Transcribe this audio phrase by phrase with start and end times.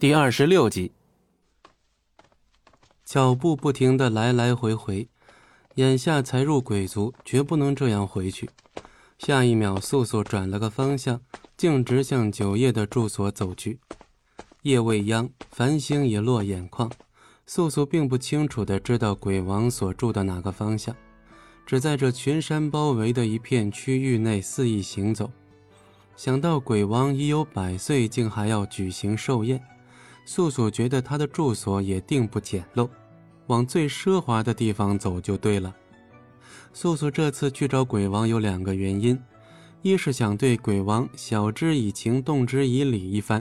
[0.00, 0.92] 第二十六集，
[3.04, 5.08] 脚步不停的来来回回，
[5.74, 8.48] 眼下才入鬼族，绝不能这样回去。
[9.18, 11.20] 下一秒，素素转了个方向，
[11.56, 13.80] 径直向九叶的住所走去。
[14.62, 16.88] 夜未央，繁星已落眼眶，
[17.44, 20.94] 素素并不清楚的知道鬼王所住的哪个方向，
[21.66, 25.28] 只在这群山包围的一片区域内肆意行走。
[26.14, 29.60] 想到鬼王已有百岁，竟还要举行寿宴。
[30.30, 32.86] 素素觉得他的住所也定不简陋，
[33.46, 35.74] 往最奢华的地方走就对了。
[36.74, 39.18] 素素这次去找鬼王有两个原因：
[39.80, 43.40] 一是想对鬼王晓之以情、动之以理一番；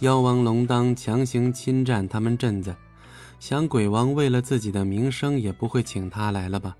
[0.00, 2.74] 妖王龙当强行侵占他们镇子，
[3.38, 6.74] 想鬼王为了自己的名声也不会请他来了吧；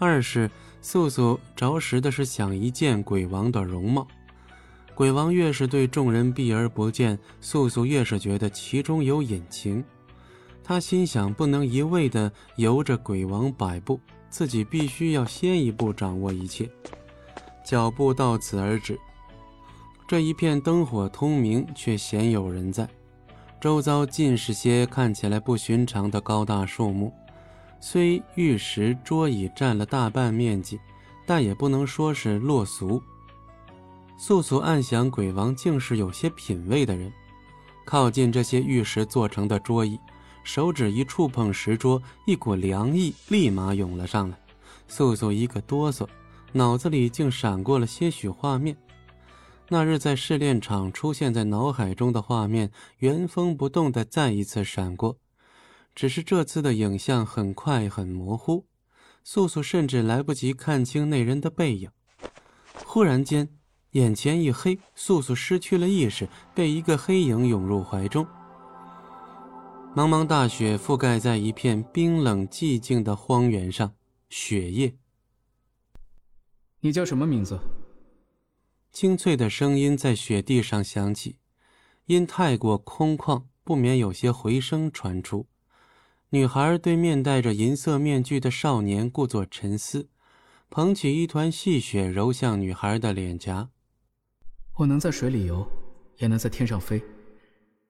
[0.00, 0.50] 二是
[0.82, 4.08] 素素着实的是想一见鬼王的容貌。
[4.96, 9.84] 鬼王越是对众人避而不见，素素越是觉得其中有隐情。
[10.64, 16.66] 他心想，不能一味的由着鬼王摆布，自己必须要先一步掌握一切。
[17.62, 18.98] 脚步到此而止。
[20.08, 22.88] 这一片灯火通明，却鲜有人在。
[23.60, 27.12] 周遭尽是些看起来不寻常的高大树木，
[27.80, 30.80] 虽玉石桌椅占了大半面积，
[31.26, 33.02] 但也不能说是落俗。
[34.18, 37.12] 素素暗想，鬼王竟是有些品味的人。
[37.84, 40.00] 靠近这些玉石做成的桌椅，
[40.42, 44.38] 手指一触碰石桌，一股凉意立马涌了上来。
[44.88, 46.08] 素素一个哆嗦，
[46.52, 48.76] 脑子里竟闪过了些许画面。
[49.68, 55.18] 那日在试炼场出现在脑海中的画面，原封不动的再一次闪过。
[55.94, 58.66] 只是这次的影像很快很模糊，
[59.22, 61.90] 素素甚至来不及看清那人的背影。
[62.84, 63.55] 忽然间。
[63.96, 68.26] 眼前一黑，素素失去了意识，被一个黑影涌入怀中。
[69.94, 73.94] 茫茫大雪覆盖在一片冰冷寂静的荒原上，
[74.28, 74.94] 雪夜。
[76.80, 77.58] 你叫什么名字？
[78.92, 81.36] 清脆的声音在雪地上响起，
[82.04, 85.46] 因太过空旷，不免有些回声传出。
[86.28, 90.10] 女孩对面戴着银色面具的少年故作沉思，
[90.68, 93.70] 捧起一团细雪揉向女孩的脸颊。
[94.78, 95.66] 我能在水里游，
[96.18, 97.02] 也能在天上飞。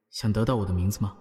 [0.08, 1.16] 想得到我的名字吗？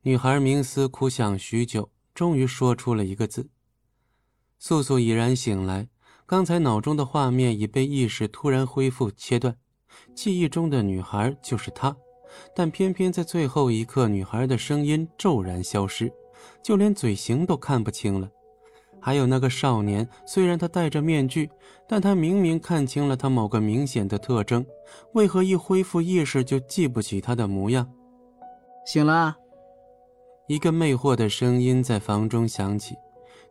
[0.00, 3.50] 女孩冥思苦想许久，终于说出了一个字。
[4.58, 5.88] 素素已然醒来，
[6.26, 9.56] 刚才脑中的画面已被意识突然恢复切断，
[10.12, 11.96] 记忆中的女孩就是她，
[12.52, 16.12] 但偏偏在最后一刻，女孩的声音骤然消失，
[16.64, 18.28] 就连嘴型都看不清了。
[19.02, 21.50] 还有那个少年，虽然他戴着面具，
[21.88, 24.64] 但他明明看清了他某个明显的特征，
[25.12, 27.90] 为何一恢复意识就记不起他的模样？
[28.86, 29.36] 醒了。
[30.46, 32.94] 一个魅惑的声音在房中响起。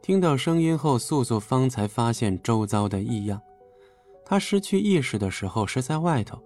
[0.01, 3.39] 听到声音后，素素方才发现周遭的异样。
[4.25, 6.41] 他失去意识的时候是在外头，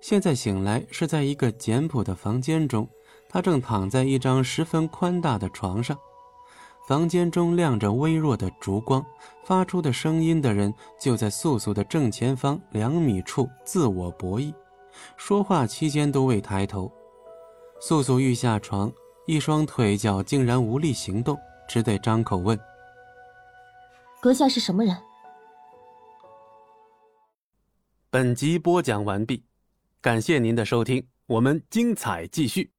[0.00, 2.88] 现在醒来是在一个简朴的房间中，
[3.28, 5.98] 他正躺在一张十分宽大的床上。
[6.86, 9.02] 房间中亮着微弱的烛光，
[9.42, 14.52] 发出的声音的人就在素素的正前方两米处自我博弈，
[15.16, 16.92] 说话期间都未抬头。
[17.80, 18.92] 素素欲下床，
[19.26, 22.58] 一双腿脚竟然无力行动，只得张口问
[24.20, 24.94] ：“阁下是什么人？”
[28.10, 29.42] 本集播讲完毕，
[30.02, 32.73] 感谢您的收听，我们精彩继续。